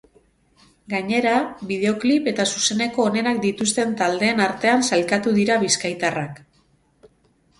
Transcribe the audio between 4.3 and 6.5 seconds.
artean sailkatu dira bizkaitarrak.